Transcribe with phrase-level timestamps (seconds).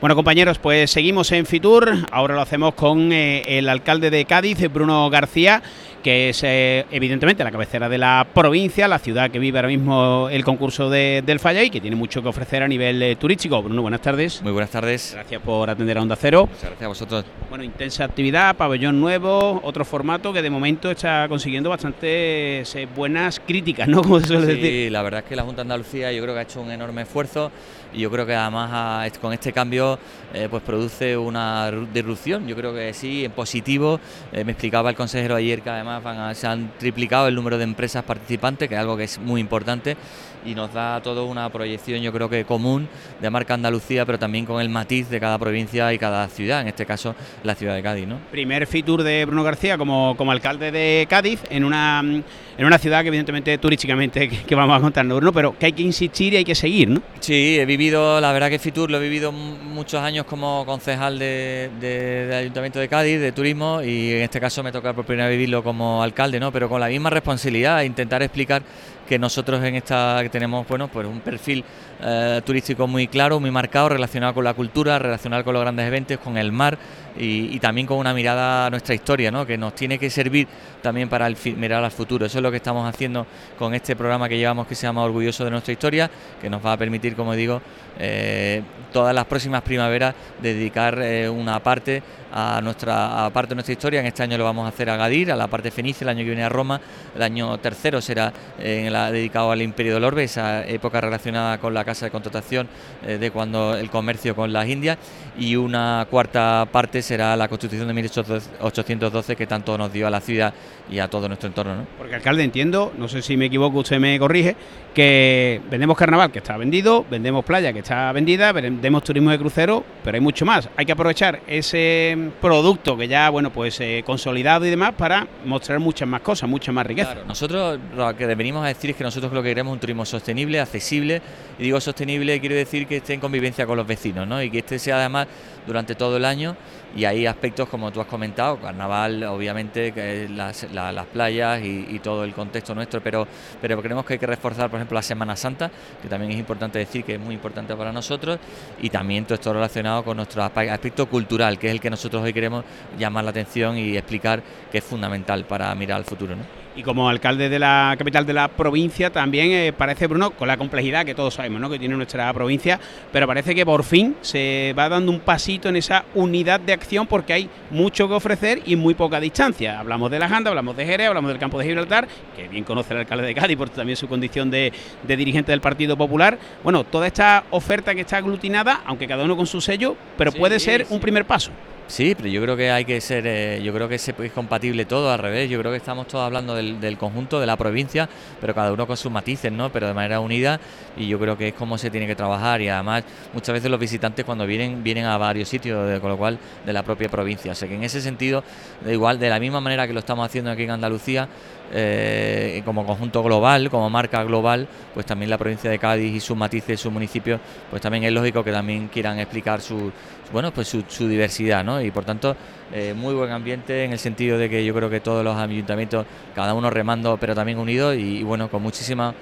[0.00, 1.92] Bueno, compañeros, pues seguimos en Fitur.
[2.12, 5.60] Ahora lo hacemos con eh, el alcalde de Cádiz, Bruno García,
[6.04, 10.28] que es eh, evidentemente la cabecera de la provincia, la ciudad que vive ahora mismo
[10.30, 13.60] el concurso del Falla y que tiene mucho que ofrecer a nivel eh, turístico.
[13.60, 14.40] Bruno, buenas tardes.
[14.40, 15.14] Muy buenas tardes.
[15.14, 16.46] Gracias por atender a Onda Cero.
[16.46, 17.24] Muchas gracias a vosotros.
[17.48, 23.88] Bueno, intensa actividad, pabellón nuevo, otro formato que de momento está consiguiendo bastantes buenas críticas,
[23.88, 24.02] ¿no?
[24.02, 24.64] Como se suele decir.
[24.64, 26.70] Sí, la verdad es que la Junta de Andalucía yo creo que ha hecho un
[26.70, 27.50] enorme esfuerzo
[27.92, 29.87] y yo creo que además con este cambio
[30.34, 32.46] eh, pues produce una disrupción.
[32.46, 34.00] Yo creo que sí, en positivo.
[34.32, 38.04] Eh, me explicaba el consejero ayer que además se han triplicado el número de empresas
[38.04, 39.96] participantes, que es algo que es muy importante
[40.44, 42.88] y nos da todo una proyección yo creo que común
[43.20, 46.68] de marca Andalucía, pero también con el matiz de cada provincia y cada ciudad, en
[46.68, 48.06] este caso la ciudad de Cádiz.
[48.06, 48.18] ¿no?
[48.30, 53.02] Primer Fitur de Bruno García como, como alcalde de Cádiz en una, en una ciudad
[53.02, 56.44] que evidentemente turísticamente que, vamos a contarnos, Bruno, pero que hay que insistir y hay
[56.44, 57.02] que seguir, ¿no?
[57.20, 59.32] Sí, he vivido, la verdad que Fitur lo he vivido
[59.78, 64.60] muchos años como concejal de, del Ayuntamiento de Cádiz, de turismo, y en este caso
[64.64, 66.50] me toca por primera vez vivirlo como alcalde, ¿no?
[66.50, 68.62] Pero con la misma responsabilidad, intentar explicar
[69.08, 71.64] que nosotros en esta que tenemos bueno pues un perfil
[72.02, 76.18] eh, turístico muy claro, muy marcado, relacionado con la cultura, relacionado con los grandes eventos,
[76.18, 76.76] con el mar
[77.18, 79.44] y, también con una mirada a nuestra historia, ¿no?
[79.44, 80.46] que nos tiene que servir
[80.80, 82.26] también para el, mirar al futuro.
[82.26, 83.26] Eso es lo que estamos haciendo
[83.58, 86.10] con este programa que llevamos que se llama Orgulloso de nuestra historia,
[86.40, 87.60] que nos va a permitir, como digo,
[87.98, 94.00] eh, todas las próximas primaveras dedicar eh, una parte a nuestra parte de nuestra historia.
[94.00, 96.20] En este año lo vamos a hacer a Gadir, a la parte fenicia, el año
[96.20, 96.80] que viene a Roma,
[97.14, 101.74] el año tercero será en la, dedicado al Imperio del Orbe, esa época relacionada con
[101.74, 102.68] la casa de contratación
[103.06, 104.98] eh, de cuando el comercio con las Indias
[105.38, 110.20] y una cuarta parte será la constitución de 1812 que tanto nos dio a la
[110.20, 110.52] ciudad
[110.90, 111.74] y a todo nuestro entorno.
[111.76, 111.86] ¿no?
[111.96, 114.56] Porque alcalde entiendo, no sé si me equivoco, usted me corrige,
[114.94, 119.84] que vendemos carnaval que está vendido, vendemos playa que está vendida, vendemos turismo de crucero,
[120.02, 120.68] pero hay mucho más.
[120.76, 125.78] Hay que aprovechar ese producto que ya, bueno, pues eh, consolidado y demás para mostrar
[125.78, 127.26] muchas más cosas, muchas más riquezas.
[127.26, 130.04] nosotros lo que venimos a decir es que nosotros lo que queremos es un turismo
[130.04, 131.20] sostenible, accesible,
[131.58, 134.42] y digo sostenible quiero decir que esté en convivencia con los vecinos, ¿no?
[134.42, 135.26] Y que este sea además
[135.66, 136.56] durante todo el año
[136.96, 142.32] y hay aspectos como tú has comentado, carnaval, obviamente, las, las playas y, todo el
[142.32, 143.26] contexto nuestro, pero,
[143.60, 146.78] pero creemos que hay que reforzar, por ejemplo, la Semana Santa, que también es importante
[146.78, 148.38] decir que es muy importante para nosotros,
[148.80, 152.32] y también todo esto relacionado con nuestro aspecto cultural, que es el que nosotros hoy
[152.32, 152.64] queremos
[152.98, 156.36] llamar la atención y explicar que es fundamental para mirar al futuro.
[156.36, 156.68] ¿no?
[156.78, 160.56] y como alcalde de la capital de la provincia también eh, parece, Bruno, con la
[160.56, 161.68] complejidad que todos sabemos ¿no?
[161.68, 162.78] que tiene nuestra provincia,
[163.10, 167.08] pero parece que por fin se va dando un pasito en esa unidad de acción
[167.08, 169.80] porque hay mucho que ofrecer y muy poca distancia.
[169.80, 172.94] Hablamos de la Janda, hablamos de Jerez, hablamos del campo de Gibraltar, que bien conoce
[172.94, 176.38] el alcalde de Cádiz por también su condición de, de dirigente del Partido Popular.
[176.62, 180.60] Bueno, toda esta oferta que está aglutinada, aunque cada uno con su sello, pero puede
[180.60, 181.50] ser un primer paso.
[181.88, 185.10] Sí, pero yo creo que hay que ser, eh, yo creo que es compatible todo
[185.10, 185.48] al revés.
[185.48, 188.06] Yo creo que estamos todos hablando del, conjunto de la provincia,
[188.42, 189.72] pero cada uno con sus matices, ¿no?
[189.72, 190.60] Pero de manera unida
[190.98, 193.80] y yo creo que es como se tiene que trabajar y además muchas veces los
[193.80, 197.52] visitantes cuando vienen vienen a varios sitios, con lo cual de la propia provincia.
[197.52, 198.44] O sea que en ese sentido,
[198.84, 201.26] de igual, de la misma manera que lo estamos haciendo aquí en Andalucía,
[201.72, 206.36] eh, como conjunto global, como marca global, pues también la provincia de Cádiz y sus
[206.36, 207.40] matices, sus municipios,
[207.70, 209.92] pues también es lógico que también quieran explicar su,
[210.32, 211.80] bueno, pues su, diversidad, ¿no?
[211.80, 212.36] Y por tanto,
[212.72, 216.06] eh, muy buen ambiente en el sentido de que yo creo que todos los ayuntamientos,
[216.34, 219.14] cada uno remando, pero también unidos y bueno, con muchísima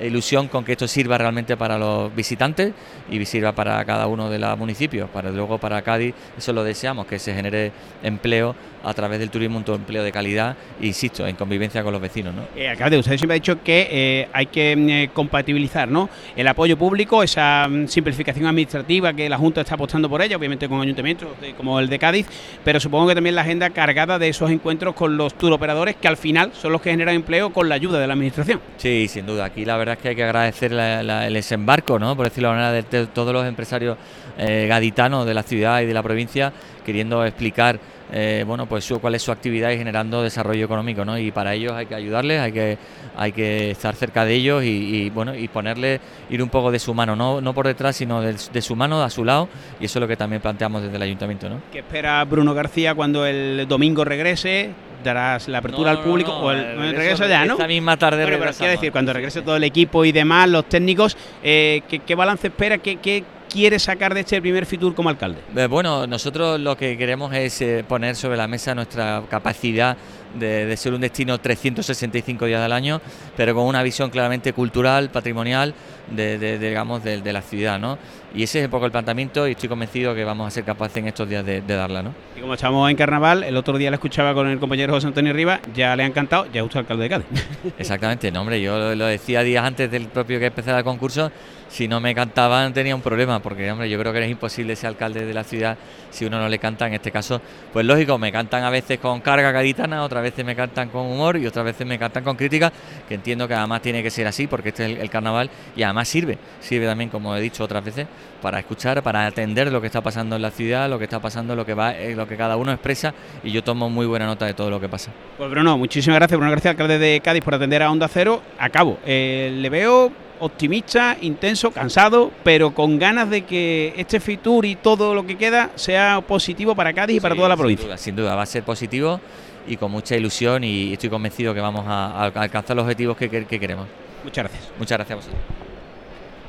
[0.00, 2.72] ilusión con que esto sirva realmente para los visitantes
[3.10, 5.08] y sirva para cada uno de los municipios.
[5.10, 7.72] Para luego para Cádiz, eso lo deseamos, que se genere
[8.02, 8.54] empleo
[8.84, 12.34] a través del turismo, un empleo de calidad, insisto, en convivencia con los vecinos.
[12.34, 12.42] ¿no?
[12.54, 16.08] Eh, alcalde, usted siempre ha dicho que eh, hay que mm, eh, compatibilizar ¿no?
[16.36, 20.68] el apoyo público, esa mm, simplificación administrativa que la Junta está apostando por ella, obviamente
[20.68, 22.26] con ayuntamientos como el de Cádiz,
[22.62, 26.16] pero supongo que también la agenda cargada de esos encuentros con los turoperadores que al
[26.16, 28.60] final son los que generan empleo con la ayuda de la Administración.
[28.76, 29.46] Sí, sin duda.
[29.46, 32.16] Aquí la verdad es que hay que agradecer el desembarco, ¿no?
[32.16, 33.96] por decirlo de manera, de, todos los empresarios
[34.38, 36.52] eh, gaditanos de la ciudad y de la provincia
[36.84, 37.78] queriendo explicar
[38.12, 41.18] eh, bueno, pues cuál es su actividad y generando desarrollo económico, ¿no?
[41.18, 42.78] Y para ellos hay que ayudarles, hay que,
[43.16, 46.00] hay que estar cerca de ellos y, bueno, y ponerle,
[46.30, 49.10] ir un poco de su mano, no, no por detrás, sino de, su mano, a
[49.10, 49.48] su lado,
[49.80, 51.60] y eso es lo que también planteamos desde el ayuntamiento, ¿no?
[51.72, 54.70] ¿Qué espera Bruno García cuando el domingo regrese?
[55.04, 57.52] Darás la apertura al público o el, regreso, ya, ¿no?
[57.52, 60.68] Esta misma tarde bueno, pero quiero decir, cuando regrese todo el equipo y demás, los
[60.68, 62.78] técnicos, eh, ¿qué, balance espera?
[62.78, 63.22] ¿Qué, qué
[63.54, 65.40] quiere sacar de este primer Fitur como alcalde?
[65.56, 69.96] Eh, bueno, nosotros lo que queremos es eh, poner sobre la mesa nuestra capacidad
[70.38, 73.00] de, ser un destino 365 días al año,
[73.36, 75.74] pero con una visión claramente cultural, patrimonial,
[76.10, 77.98] de, digamos, de, la ciudad, ¿no?
[78.34, 80.96] Y ese es un poco el planteamiento y estoy convencido que vamos a ser capaces
[80.96, 82.14] en estos días de, darla, ¿no?
[82.36, 85.32] Y como estamos en carnaval, el otro día la escuchaba con el compañero José Antonio
[85.32, 87.26] Rivas, ya le ha encantado, ya es alcalde de Cádiz.
[87.78, 91.30] Exactamente, no, hombre, yo lo, decía días antes del propio que empezara el concurso,
[91.68, 94.88] si no me cantaban tenía un problema, porque hombre, yo creo que es imposible ser
[94.88, 95.76] alcalde de la ciudad
[96.10, 97.40] si uno no le canta, en este caso,
[97.72, 101.36] pues lógico, me cantan a veces con carga gaditana, otras veces me cantan con humor
[101.36, 102.72] y otras veces me cantan con crítica,
[103.08, 106.08] que entiendo que además tiene que ser así, porque este es el, carnaval y además
[106.08, 108.06] sirve, sirve también, como he dicho otras veces,
[108.42, 111.54] para escuchar, para atender lo que está pasando en la ciudad, lo que está pasando,
[111.54, 114.46] lo que va, eh, lo que cada uno expresa y yo tomo muy buena nota
[114.46, 115.12] de todo lo que pasa.
[115.38, 118.42] Pues Bruno, muchísimas gracias, Bruno gracias alcalde de Cádiz por atender a Onda Cero.
[118.58, 124.76] Acabo, eh, le veo optimista, intenso, cansado, pero con ganas de que este Fitur y
[124.76, 127.96] todo lo que queda sea positivo para Cádiz y para toda la provincia.
[127.96, 129.20] Sin duda, va a ser positivo
[129.66, 133.86] y con mucha ilusión y estoy convencido que vamos a, alcanzar los objetivos que, queremos.
[134.22, 134.72] Muchas gracias.
[134.78, 135.42] Muchas gracias a vosotros.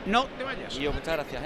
[0.05, 0.79] No te vayas.
[0.93, 1.41] muchas gracias.
[1.41, 1.43] ¿eh?